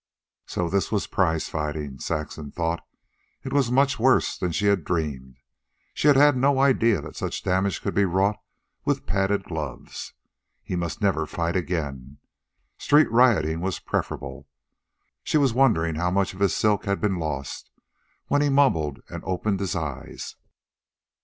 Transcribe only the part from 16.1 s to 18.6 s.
of his silk had been lost, when he